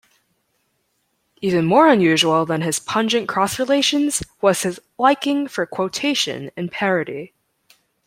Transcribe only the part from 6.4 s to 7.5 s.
and parody.